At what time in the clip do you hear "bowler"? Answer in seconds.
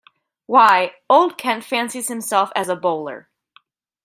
2.75-3.29